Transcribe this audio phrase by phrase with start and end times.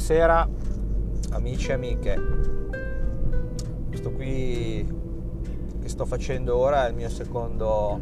[0.00, 0.48] Buonasera
[1.32, 2.22] amici e amiche.
[3.86, 4.84] Questo qui
[5.78, 8.00] che sto facendo ora è il mio secondo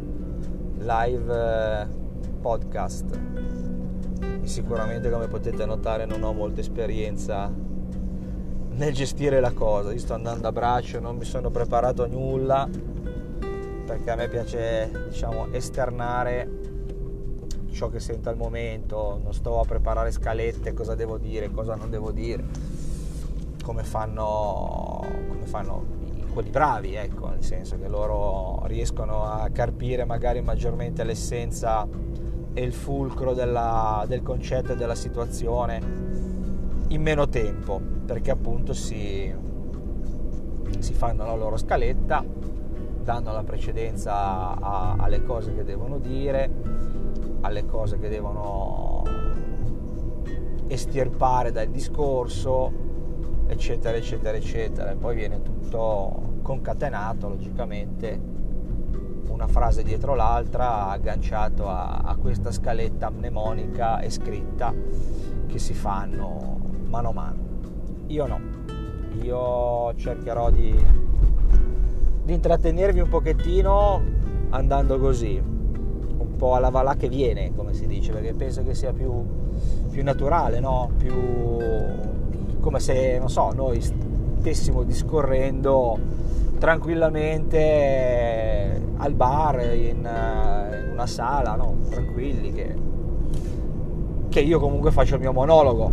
[0.77, 1.87] live eh,
[2.39, 3.19] podcast.
[4.41, 7.51] E sicuramente come potete notare non ho molta esperienza
[8.69, 9.91] nel gestire la cosa.
[9.91, 12.67] Io sto andando a braccio, non mi sono preparato a nulla
[13.85, 16.58] perché a me piace diciamo esternare
[17.79, 21.89] ciò che sento al momento, non sto a preparare scalette, cosa devo dire, cosa non
[21.89, 22.43] devo dire,
[23.63, 25.85] come fanno, come fanno
[26.33, 31.87] quelli bravi, ecco, nel senso che loro riescono a carpire magari maggiormente l'essenza
[32.51, 35.79] e il fulcro della, del concetto e della situazione
[36.89, 39.33] in meno tempo, perché appunto si,
[40.79, 42.25] si fanno la loro scaletta,
[43.03, 46.88] danno la precedenza alle cose che devono dire
[47.41, 49.03] alle cose che devono
[50.67, 52.71] estirpare dal discorso,
[53.47, 54.91] eccetera, eccetera, eccetera.
[54.91, 58.19] E poi viene tutto concatenato, logicamente,
[59.27, 64.73] una frase dietro l'altra, agganciato a, a questa scaletta mnemonica e scritta
[65.47, 67.47] che si fanno mano a mano.
[68.07, 68.39] Io no,
[69.21, 70.75] io cercherò di,
[72.23, 74.01] di intrattenervi un pochettino
[74.49, 75.41] andando così,
[76.39, 79.11] po' alla valà che viene, come si dice, perché penso che sia più,
[79.91, 80.89] più naturale, no?
[80.97, 81.13] più
[82.61, 85.99] come se, non so, noi stessimo discorrendo
[86.57, 91.75] tranquillamente al bar, in, in una sala, no?
[91.89, 92.73] tranquilli, che,
[94.29, 95.91] che io comunque faccio il mio monologo.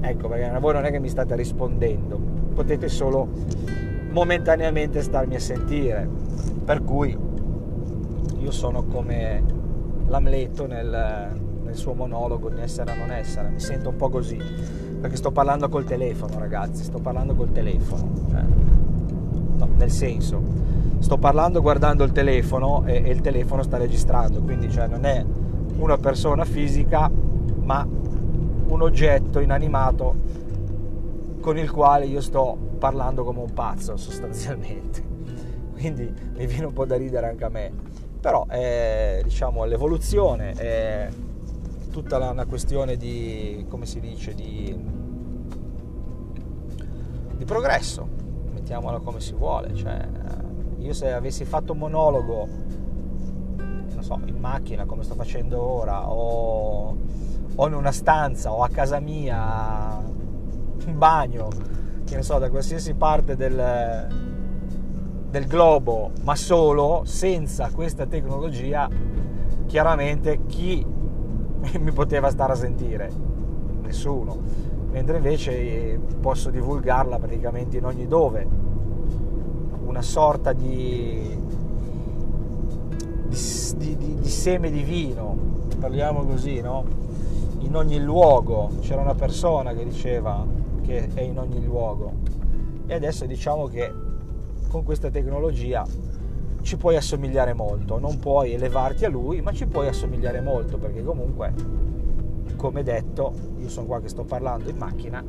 [0.00, 2.18] Ecco, perché voi non è che mi state rispondendo,
[2.54, 3.28] potete solo
[4.10, 6.08] momentaneamente starmi a sentire.
[6.64, 7.14] Per cui
[8.38, 9.63] io sono come
[10.06, 14.40] l'Amleto nel, nel suo monologo di essere o non essere, mi sento un po' così,
[15.00, 18.42] perché sto parlando col telefono ragazzi, sto parlando col telefono, cioè,
[19.56, 20.40] no, nel senso,
[20.98, 25.24] sto parlando guardando il telefono e, e, il telefono sta registrando, quindi cioè, non è
[25.76, 27.10] una persona fisica,
[27.62, 27.86] ma
[28.66, 30.14] un oggetto inanimato
[31.40, 35.12] con il quale io sto parlando come un pazzo sostanzialmente.
[35.76, 37.72] Quindi mi viene un po' da ridere anche a me
[38.24, 41.10] però è diciamo, l'evoluzione è
[41.90, 44.74] tutta una questione di, come si dice, di,
[47.36, 48.08] di progresso,
[48.50, 50.08] mettiamola come si vuole, cioè,
[50.78, 52.48] io se avessi fatto un monologo,
[53.56, 56.96] non so, in macchina come sto facendo ora, o,
[57.56, 60.02] o in una stanza, o a casa mia,
[60.86, 61.50] in bagno,
[62.06, 64.33] che ne so, da qualsiasi parte del,
[65.34, 68.88] del globo, ma solo senza questa tecnologia,
[69.66, 70.86] chiaramente chi
[71.76, 73.10] mi poteva stare a sentire?
[73.82, 74.38] Nessuno.
[74.92, 78.46] Mentre invece eh, posso divulgarla praticamente in ogni dove.
[79.84, 81.36] Una sorta di,
[83.26, 83.36] di,
[83.76, 85.36] di, di seme divino,
[85.80, 86.84] parliamo così, no?
[87.58, 88.70] In ogni luogo.
[88.82, 90.46] C'era una persona che diceva
[90.82, 92.12] che è in ogni luogo.
[92.86, 94.03] E adesso diciamo che
[94.74, 95.86] con questa tecnologia
[96.62, 101.04] ci puoi assomigliare molto, non puoi elevarti a lui, ma ci puoi assomigliare molto, perché
[101.04, 101.54] comunque,
[102.56, 105.24] come detto, io sono qua che sto parlando in macchina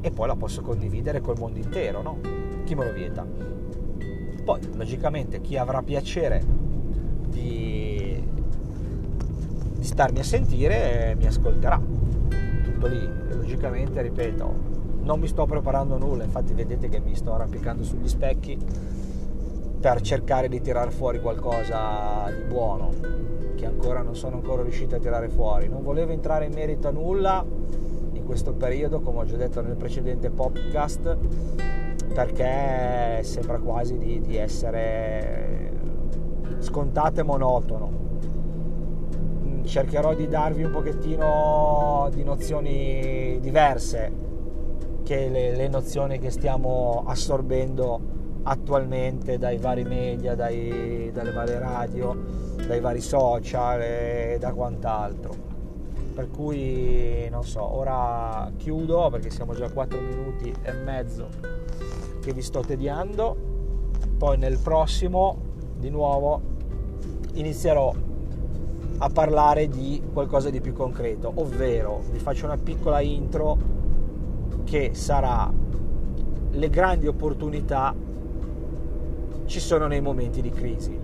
[0.00, 2.18] e poi la posso condividere col mondo intero, no?
[2.64, 3.24] Chi me lo vieta?
[4.44, 6.42] Poi, logicamente, chi avrà piacere
[7.28, 8.20] di,
[9.76, 11.80] di starmi a sentire mi ascolterà.
[12.64, 14.67] Tutto lì, logicamente, ripeto,
[15.08, 18.58] non mi sto preparando nulla, infatti vedete che mi sto arrampicando sugli specchi
[19.80, 22.90] per cercare di tirare fuori qualcosa di buono
[23.54, 25.66] che ancora non sono ancora riuscito a tirare fuori.
[25.66, 27.42] Non volevo entrare in merito a nulla
[28.12, 31.16] in questo periodo, come ho già detto nel precedente podcast,
[32.12, 35.72] perché sembra quasi di, di essere
[36.58, 38.06] scontato e monotono.
[39.64, 44.26] Cercherò di darvi un pochettino di nozioni diverse
[45.08, 52.14] anche le, le nozioni che stiamo assorbendo attualmente dai vari media, dai, dalle varie radio,
[52.66, 55.46] dai vari social e da quant'altro.
[56.14, 61.28] Per cui non so, ora chiudo perché siamo già a 4 minuti e mezzo
[62.20, 63.36] che vi sto tediando.
[64.18, 65.38] Poi nel prossimo
[65.74, 66.40] di nuovo
[67.34, 67.94] inizierò
[68.98, 73.77] a parlare di qualcosa di più concreto, ovvero vi faccio una piccola intro
[74.68, 75.50] che sarà
[76.50, 77.94] le grandi opportunità
[79.46, 80.98] ci sono nei momenti di crisi.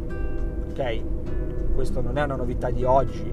[0.68, 1.02] Ok?
[1.74, 3.32] Questo non è una novità di oggi,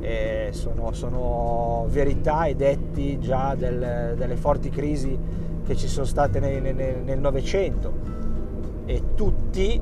[0.00, 5.18] eh, sono, sono, verità e detti già del, delle forti crisi
[5.66, 7.92] che ci sono state nel Novecento
[8.86, 9.80] e tutti,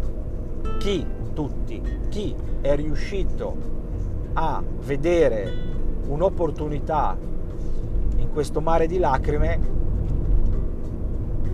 [0.79, 3.57] chi, tutti, chi è riuscito
[4.33, 5.53] a vedere
[6.09, 7.17] un'opportunità
[8.19, 9.59] in questo mare di lacrime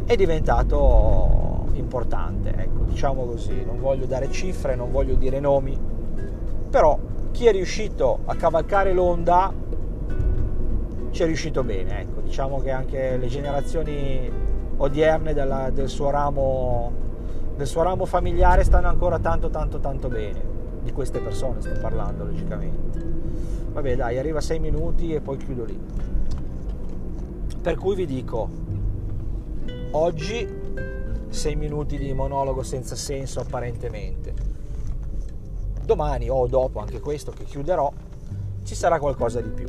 [0.05, 5.78] è diventato importante, ecco, diciamo così, non voglio dare cifre, non voglio dire nomi,
[6.69, 6.99] però
[7.31, 9.52] chi è riuscito a cavalcare l'onda
[11.11, 14.31] ci è riuscito bene, ecco, diciamo che anche le generazioni
[14.76, 16.93] odierne della, del, suo ramo,
[17.56, 20.43] del suo ramo familiare stanno ancora tanto tanto tanto bene,
[20.82, 23.12] di queste persone sto parlando logicamente.
[23.72, 25.81] Vabbè dai, arriva 6 minuti e poi chiudo lì.
[27.64, 28.50] Per cui vi dico,
[29.93, 30.46] Oggi
[31.31, 34.34] 6 minuti di monologo senza senso apparentemente.
[35.82, 37.90] Domani o dopo anche questo che chiuderò
[38.64, 39.66] ci sarà qualcosa di più.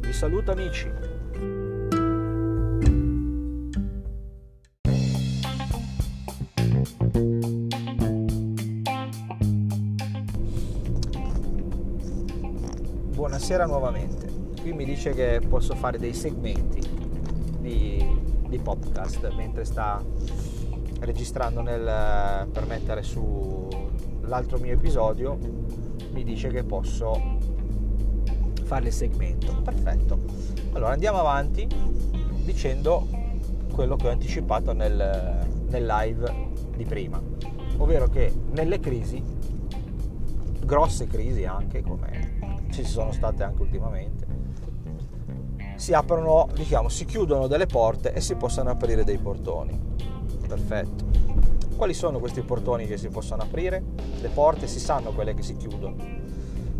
[0.00, 0.92] Vi saluto amici.
[13.14, 14.30] Buonasera nuovamente.
[14.60, 16.89] Qui mi dice che posso fare dei segmenti
[18.60, 20.02] podcast mentre sta
[21.00, 23.68] registrando nel, per mettere su
[24.22, 25.38] l'altro mio episodio
[26.12, 27.38] mi dice che posso
[28.64, 29.60] fare il segmento.
[29.62, 30.18] Perfetto.
[30.72, 31.66] Allora andiamo avanti
[32.44, 33.06] dicendo
[33.72, 37.20] quello che ho anticipato nel, nel live di prima
[37.80, 39.22] ovvero che nelle crisi
[40.64, 44.26] grosse crisi anche come ci sono state anche ultimamente
[45.80, 49.80] si aprono, diciamo, si chiudono delle porte e si possono aprire dei portoni.
[50.46, 51.06] Perfetto.
[51.74, 53.82] Quali sono questi portoni che si possono aprire?
[54.20, 55.96] Le porte si sanno quelle che si chiudono.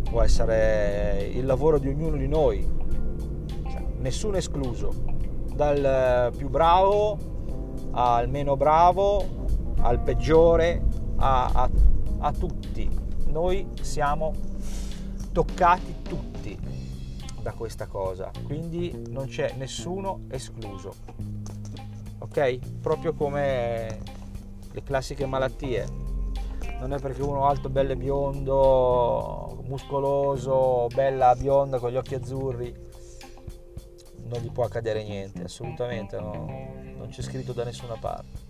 [0.07, 2.63] Può essere il lavoro di ognuno di noi,
[3.71, 4.93] cioè, nessuno escluso,
[5.51, 7.17] dal più bravo
[7.93, 9.25] al meno bravo,
[9.79, 10.79] al peggiore,
[11.15, 11.69] a, a,
[12.19, 12.87] a tutti.
[13.29, 14.31] Noi siamo
[15.31, 16.30] toccati tutti
[17.41, 20.93] da questa cosa, quindi non c'è nessuno escluso.
[22.19, 22.59] Ok?
[22.81, 23.99] Proprio come
[24.71, 26.09] le classiche malattie.
[26.79, 32.73] Non è perché uno alto, bello e biondo, muscoloso, bella bionda con gli occhi azzurri,
[34.25, 36.33] non gli può accadere niente, assolutamente, no,
[36.97, 38.49] non c'è scritto da nessuna parte.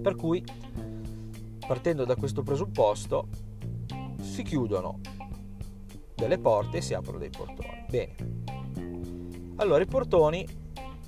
[0.00, 0.44] Per cui,
[1.64, 3.28] partendo da questo presupposto,
[4.20, 5.00] si chiudono
[6.14, 7.84] delle porte e si aprono dei portoni.
[7.88, 8.14] Bene,
[9.56, 10.46] allora i portoni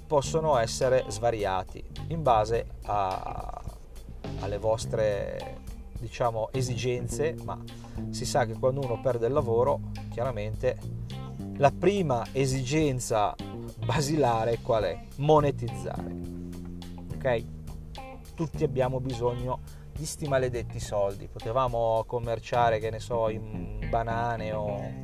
[0.07, 3.63] possono essere svariati in base a,
[4.41, 5.63] alle vostre
[5.99, 7.59] diciamo esigenze, ma
[8.11, 9.81] si sa che quando uno perde il lavoro,
[10.11, 10.79] chiaramente
[11.57, 13.35] la prima esigenza
[13.85, 15.05] basilare qual è?
[15.17, 16.15] Monetizzare.
[17.15, 17.45] Ok?
[18.35, 19.61] Tutti abbiamo bisogno
[19.97, 21.29] di sti maledetti soldi.
[21.29, 25.03] Potevamo commerciare, che ne so, in banane o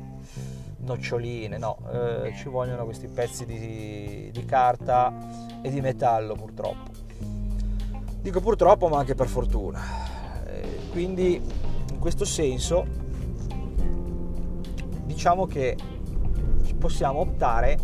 [0.79, 5.13] noccioline, no, eh, ci vogliono questi pezzi di, di, carta
[5.61, 6.91] e di metallo purtroppo.
[8.19, 9.79] Dico purtroppo ma anche per fortuna.
[10.45, 11.41] Eh, quindi
[11.91, 12.85] in questo senso
[15.05, 15.77] diciamo che
[16.77, 17.77] possiamo optare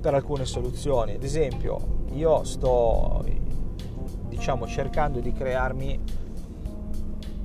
[0.00, 1.14] per alcune soluzioni.
[1.14, 3.24] Ad esempio io sto
[4.46, 6.00] diciamo cercando di crearmi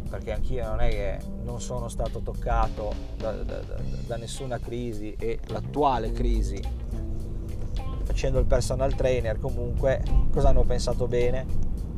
[0.07, 5.15] perché anch'io non è che non sono stato toccato da, da, da, da nessuna crisi
[5.17, 6.61] e l'attuale crisi
[8.03, 11.43] facendo il personal trainer comunque cosa hanno pensato bene?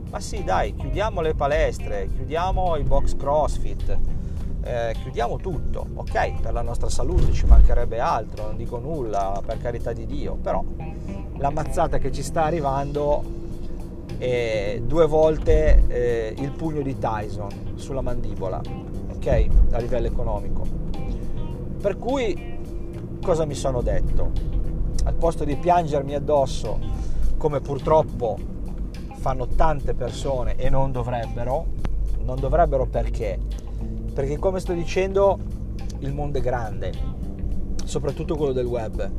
[0.10, 4.00] Ma sì dai chiudiamo le palestre chiudiamo i box crossfit
[4.64, 9.58] eh, chiudiamo tutto ok per la nostra salute ci mancherebbe altro non dico nulla per
[9.58, 10.64] carità di Dio però
[11.40, 13.43] la mazzata che ci sta arrivando
[14.18, 18.62] e due volte eh, il pugno di Tyson sulla mandibola,
[19.16, 19.48] ok?
[19.72, 20.66] A livello economico.
[21.82, 22.60] Per cui
[23.22, 24.32] cosa mi sono detto?
[25.06, 26.80] Al posto di piangermi addosso,
[27.38, 28.38] come purtroppo
[29.16, 31.66] fanno tante persone e non dovrebbero,
[32.24, 33.38] non dovrebbero perché?
[34.14, 35.40] Perché come sto dicendo
[36.00, 36.92] il mondo è grande,
[37.84, 39.10] soprattutto quello del web,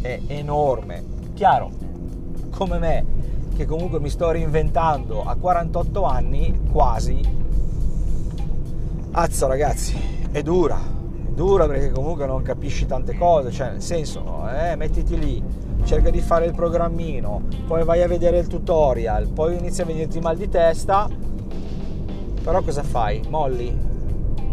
[0.00, 1.02] è enorme.
[1.34, 1.70] Chiaro,
[2.50, 3.04] come me,
[3.54, 5.24] che comunque mi sto reinventando.
[5.24, 7.20] A 48 anni quasi.
[9.12, 9.96] Azzo ragazzi
[10.30, 10.76] è dura.
[10.78, 13.50] È dura perché comunque non capisci tante cose.
[13.50, 15.42] Cioè nel senso eh, mettiti lì
[15.84, 20.20] cerca di fare il programmino poi vai a vedere il tutorial poi inizia a venirti
[20.20, 21.08] mal di testa.
[22.42, 23.22] Però cosa fai?
[23.28, 23.92] molli.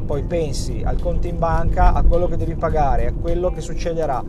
[0.06, 4.24] Poi pensi al conto in banca, a quello che devi pagare, a quello che succederà,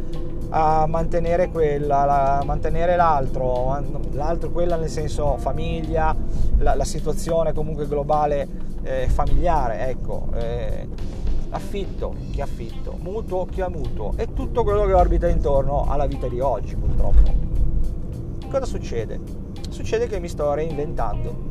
[0.54, 6.14] a mantenere quella, a mantenere l'altro, l'altro quella nel senso famiglia,
[6.58, 8.46] la, la situazione comunque globale
[8.82, 10.86] eh, familiare, ecco, eh,
[11.50, 16.28] affitto, chi affitto, mutuo, chi ha mutuo e tutto quello che orbita intorno alla vita
[16.28, 17.32] di oggi purtroppo.
[18.50, 19.20] Cosa succede?
[19.70, 21.50] Succede che mi sto reinventando.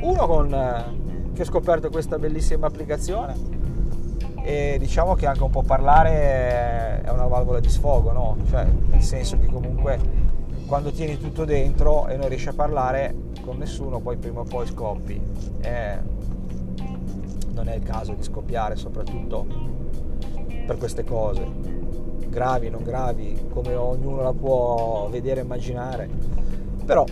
[0.00, 3.34] Uno con eh, che ho scoperto questa bellissima applicazione
[4.42, 8.36] e diciamo che anche un po' parlare è una valvola di sfogo, no?
[8.50, 9.98] Cioè, nel senso che comunque
[10.66, 14.66] quando tieni tutto dentro e non riesci a parlare con nessuno, poi prima o poi
[14.66, 15.20] scoppi.
[15.60, 15.98] Eh,
[17.52, 19.46] non è il caso di scoppiare, soprattutto
[20.66, 21.46] per queste cose,
[22.28, 26.08] gravi, non gravi, come ognuno la può vedere e immaginare,
[26.84, 27.04] però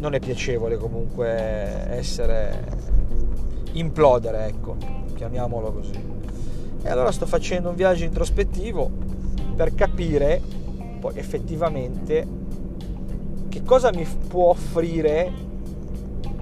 [0.00, 1.28] non è piacevole comunque
[1.90, 2.64] essere
[3.72, 4.76] implodere, ecco,
[5.14, 6.13] chiamiamolo così.
[6.84, 8.90] E allora sto facendo un viaggio introspettivo
[9.56, 10.40] per capire
[11.00, 12.26] poi effettivamente
[13.48, 15.32] che cosa mi può offrire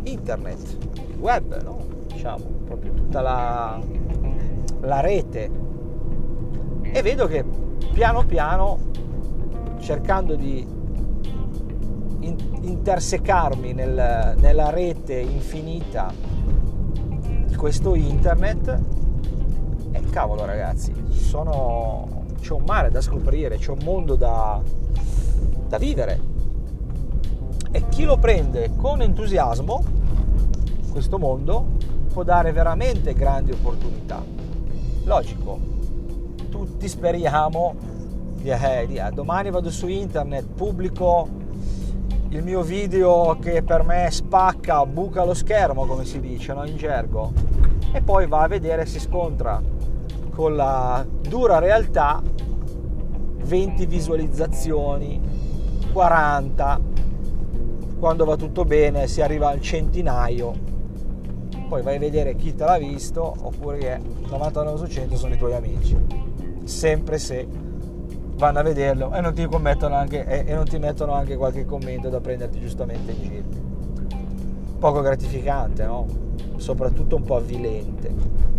[0.02, 0.78] internet,
[1.10, 1.78] il web, no?
[2.12, 3.80] diciamo, proprio tutta la,
[4.80, 5.50] la rete.
[6.82, 7.44] E vedo che
[7.92, 8.78] piano piano,
[9.78, 10.66] cercando di
[12.20, 16.12] intersecarmi nel, nella rete infinita
[17.46, 18.80] di questo internet,
[19.92, 24.60] e eh, cavolo ragazzi, sono, c'è un mare da scoprire, c'è un mondo da,
[25.68, 26.30] da vivere.
[27.70, 29.84] E chi lo prende con entusiasmo,
[30.90, 31.64] questo mondo,
[32.12, 34.22] può dare veramente grandi opportunità.
[35.04, 35.58] Logico,
[36.50, 37.74] tutti speriamo
[38.36, 41.40] di, eh, di, eh, domani vado su internet, pubblico
[42.28, 46.64] il mio video che per me spacca, buca lo schermo, come si dice no?
[46.64, 47.32] in gergo,
[47.92, 49.60] e poi va a vedere, si scontra
[50.34, 52.22] con la dura realtà
[53.44, 55.20] 20 visualizzazioni
[55.92, 56.80] 40
[57.98, 60.70] quando va tutto bene si arriva al centinaio.
[61.68, 65.38] Poi vai a vedere chi te l'ha visto oppure che 99 su 100 sono i
[65.38, 65.96] tuoi amici.
[66.64, 67.46] Sempre se
[68.34, 69.46] vanno a vederlo e non ti,
[69.82, 73.60] anche, e, e non ti mettono anche qualche commento da prenderti giustamente in giro.
[74.78, 76.06] Poco gratificante no?
[76.56, 78.51] soprattutto un po' avvilente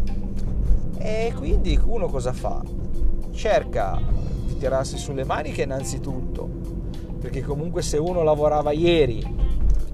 [1.06, 2.64] e quindi uno cosa fa?
[3.32, 4.00] Cerca
[4.46, 6.48] di tirarsi sulle maniche innanzitutto,
[7.20, 9.22] perché comunque se uno lavorava ieri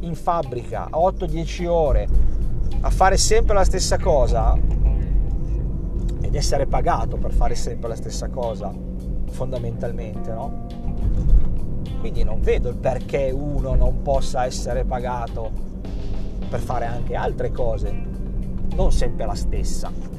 [0.01, 2.07] in fabbrica 8-10 ore
[2.81, 4.55] a fare sempre la stessa cosa
[6.21, 8.71] ed essere pagato per fare sempre la stessa cosa,
[9.31, 10.67] fondamentalmente, no?
[12.01, 15.49] Quindi non vedo il perché uno non possa essere pagato
[16.47, 17.99] per fare anche altre cose,
[18.75, 20.17] non sempre la stessa.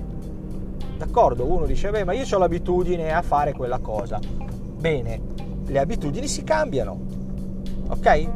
[1.00, 1.50] D'accordo?
[1.50, 4.18] Uno dice, beh, ma io ho l'abitudine a fare quella cosa.
[4.18, 5.18] Bene,
[5.64, 6.98] le abitudini si cambiano,
[7.88, 8.28] ok?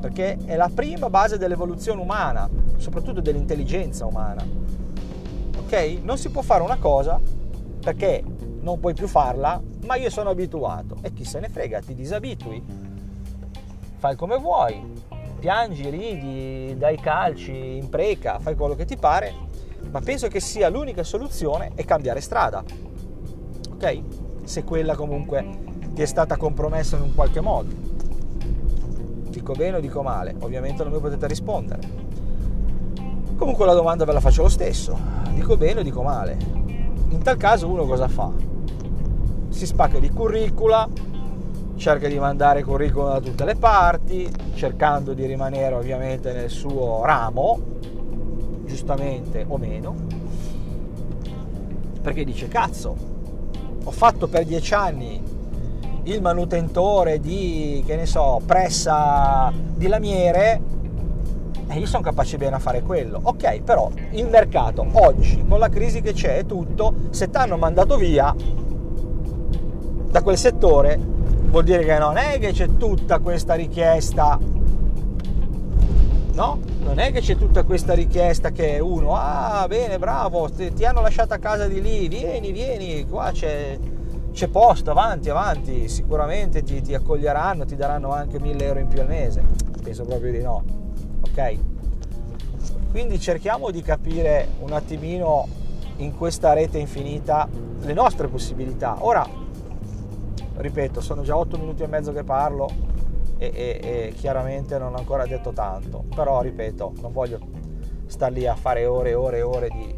[0.00, 4.44] Perché è la prima base dell'evoluzione umana, soprattutto dell'intelligenza umana.
[5.58, 5.98] Ok?
[6.02, 7.20] Non si può fare una cosa
[7.80, 8.24] perché
[8.62, 10.96] non puoi più farla, ma io sono abituato.
[11.02, 12.60] E chi se ne frega, ti disabitui.
[13.98, 15.04] Fai come vuoi,
[15.38, 19.32] piangi, ridi, dai calci, impreca, fai quello che ti pare,
[19.90, 22.62] ma penso che sia l'unica soluzione è cambiare strada.
[23.72, 24.00] Ok?
[24.44, 25.44] Se quella comunque
[25.94, 27.70] ti è stata compromessa in un qualche modo.
[29.28, 30.34] Dico bene o dico male?
[30.40, 31.80] Ovviamente non mi potete rispondere.
[33.36, 34.96] Comunque la domanda ve la faccio lo stesso.
[35.34, 36.36] Dico bene o dico male?
[37.08, 38.30] In tal caso uno cosa fa?
[39.48, 40.88] Si spacca di curricula,
[41.76, 47.71] cerca di mandare curriculum da tutte le parti, cercando di rimanere ovviamente nel suo ramo,
[48.82, 49.94] giustamente o meno,
[52.02, 52.96] perché dice cazzo,
[53.84, 55.22] ho fatto per dieci anni
[56.04, 60.60] il manutentore di, che ne so, pressa di lamiere
[61.68, 63.20] e io sono capace bene a fare quello.
[63.22, 67.56] Ok, però il mercato oggi, con la crisi che c'è e tutto, se ti hanno
[67.56, 68.34] mandato via
[70.10, 74.38] da quel settore, vuol dire che non è che c'è tutta questa richiesta
[76.32, 76.60] no?
[76.80, 81.34] Non è che c'è tutta questa richiesta che uno, ah bene, bravo, ti, hanno lasciato
[81.34, 83.78] a casa di lì, vieni, vieni, qua c'è,
[84.32, 89.00] c'è posto, avanti, avanti, sicuramente ti, ti, accoglieranno, ti daranno anche 1000 euro in più
[89.00, 89.42] al mese.
[89.82, 90.62] Penso proprio di no,
[91.20, 91.58] ok?
[92.90, 95.48] Quindi cerchiamo di capire un attimino
[95.96, 97.48] in questa rete infinita
[97.80, 98.96] le nostre possibilità.
[99.00, 99.26] Ora,
[100.56, 102.91] ripeto, sono già 8 minuti e mezzo che parlo,
[103.38, 107.38] e, e, e chiaramente non ho ancora detto tanto, però ripeto, non voglio
[108.06, 109.94] star lì a fare ore e ore e ore di,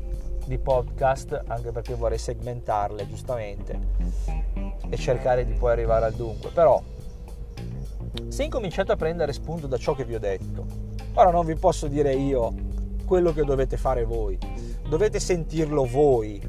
[0.47, 3.79] di podcast, anche perché vorrei segmentarle giustamente
[4.89, 6.51] e cercare di poi arrivare al dunque.
[6.51, 6.81] Però,
[8.29, 10.65] se incominciate a prendere spunto da ciò che vi ho detto,
[11.15, 12.53] ora non vi posso dire io
[13.05, 14.39] quello che dovete fare voi,
[14.89, 16.41] dovete sentirlo voi,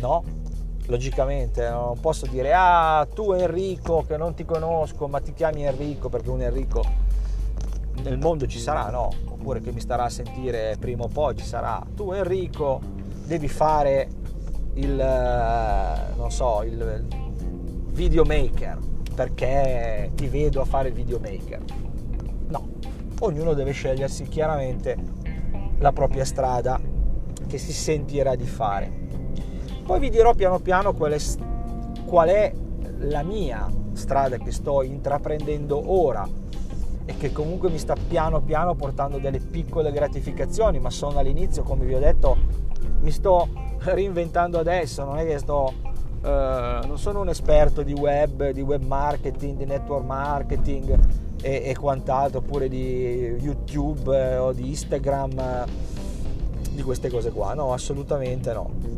[0.00, 0.35] no?
[0.86, 6.08] Logicamente non posso dire ah tu Enrico che non ti conosco ma ti chiami Enrico
[6.08, 6.84] perché un Enrico
[8.02, 9.10] nel mondo ci sarà, no?
[9.28, 11.82] Oppure che mi starà a sentire prima o poi ci sarà.
[11.94, 12.80] Tu Enrico
[13.24, 14.08] devi fare
[14.74, 17.06] il, eh, non so, il
[17.92, 18.78] videomaker
[19.14, 21.62] perché ti vedo a fare il videomaker.
[22.48, 22.68] No,
[23.20, 24.96] ognuno deve scegliersi chiaramente
[25.78, 26.78] la propria strada
[27.46, 29.04] che si sentirà di fare.
[29.86, 31.18] Poi vi dirò piano piano qual è,
[32.06, 32.52] qual è
[32.98, 36.28] la mia strada che sto intraprendendo ora
[37.04, 41.84] e che comunque mi sta piano piano portando delle piccole gratificazioni, ma sono all'inizio, come
[41.84, 42.36] vi ho detto,
[43.00, 45.72] mi sto reinventando adesso, non è che sto
[46.20, 50.98] eh, non sono un esperto di web, di web marketing, di network marketing
[51.40, 55.64] e, e quant'altro, oppure di YouTube eh, o di Instagram, eh,
[56.72, 58.95] di queste cose qua, no, assolutamente no.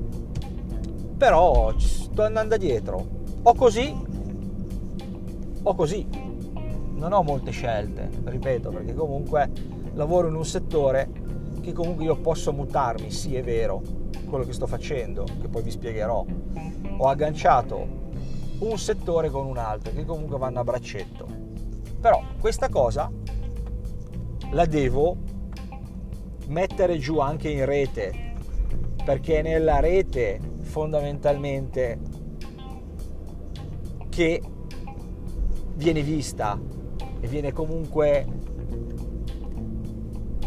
[1.19, 3.07] Però sto andando dietro,
[3.43, 3.93] o così
[5.61, 6.07] o così
[6.93, 9.51] non ho molte scelte, ripeto, perché comunque
[9.95, 11.11] lavoro in un settore
[11.61, 13.83] che comunque io posso mutarmi, sì è vero,
[14.29, 16.25] quello che sto facendo, che poi vi spiegherò.
[16.99, 17.87] Ho agganciato
[18.61, 21.27] un settore con un altro, che comunque vanno a braccetto.
[22.01, 23.11] Però questa cosa
[24.53, 25.17] la devo
[26.47, 28.35] mettere giù anche in rete,
[29.05, 30.41] perché nella rete
[30.79, 31.99] fondamentalmente
[34.09, 34.41] che
[35.75, 36.57] viene vista
[37.21, 38.25] e viene comunque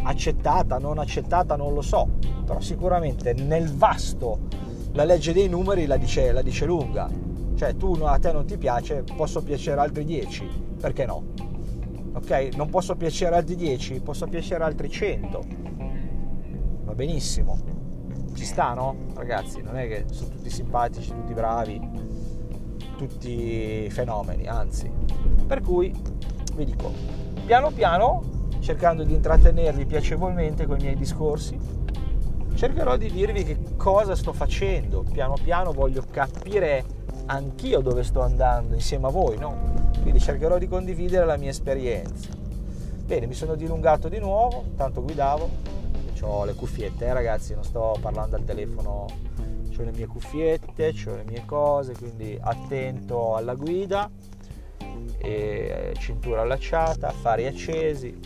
[0.04, 2.08] accettata, non accettata, non lo so,
[2.46, 4.48] però sicuramente nel vasto
[4.94, 7.10] la legge dei numeri la dice, la dice lunga,
[7.56, 10.48] cioè tu a te non ti piace, posso piacere altri 10,
[10.80, 11.24] perché no?
[12.14, 12.52] Ok?
[12.56, 15.46] Non posso piacere altri 10, posso piacere altri 100,
[16.86, 17.81] va benissimo,
[18.34, 18.96] ci sta no?
[19.16, 21.80] Ragazzi, non è che sono tutti simpatici, tutti bravi,
[22.98, 24.92] tutti fenomeni, anzi,
[25.48, 25.94] per cui
[26.56, 26.92] vi dico,
[27.46, 28.22] piano piano,
[28.60, 31.58] cercando di intrattenervi piacevolmente con i miei discorsi,
[32.54, 35.04] cercherò di dirvi che cosa sto facendo.
[35.12, 36.84] Piano piano voglio capire
[37.26, 39.90] anch'io dove sto andando insieme a voi, no?
[40.02, 42.30] Quindi cercherò di condividere la mia esperienza.
[43.06, 45.50] Bene, mi sono dilungato di nuovo, tanto guidavo,
[46.22, 49.06] ho le cuffiette, eh, ragazzi, non sto parlando al telefono,
[49.78, 54.10] ho le mie cuffiette, ho le mie cose, quindi attento alla guida
[55.18, 58.20] e cintura allacciata, fari accesi,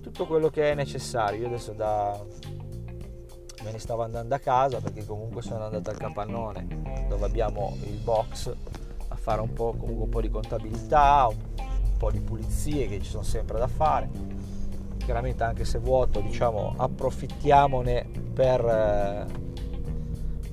[0.00, 1.40] tutto quello che è necessario.
[1.40, 2.20] Io adesso da...
[3.62, 7.98] me ne stavo andando a casa perché comunque sono andato al capannone dove abbiamo il
[7.98, 8.54] box
[9.08, 13.10] a fare un po', comunque un po' di contabilità, un po' di pulizie che ci
[13.10, 14.37] sono sempre da fare.
[15.08, 19.24] Chiaramente anche se vuoto, diciamo, approfittiamone per, eh,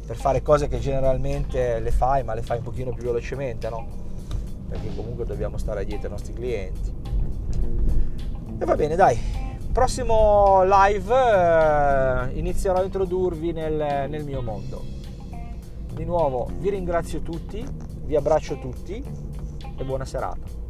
[0.07, 3.85] per fare cose che generalmente le fai, ma le fai un pochino più velocemente, no?
[4.69, 6.95] perché comunque dobbiamo stare dietro ai nostri clienti.
[8.57, 9.19] E va bene, dai,
[9.73, 14.81] prossimo live eh, inizierò a introdurvi nel, nel mio mondo.
[15.91, 17.61] Di nuovo vi ringrazio tutti,
[18.05, 19.03] vi abbraccio tutti
[19.77, 20.64] e buona serata.